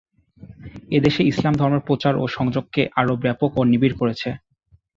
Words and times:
এ 0.91 1.05
দেশে 1.05 1.21
ইসলাম 1.23 1.53
ধর্মের 1.57 1.83
প্রচার 1.87 2.13
এ 2.17 2.35
সংযোগকে 2.37 2.81
আরও 2.99 3.13
ব্যাপক 3.23 3.51
ও 3.55 3.71
নিবিড় 3.71 3.95
করেছে। 4.01 4.29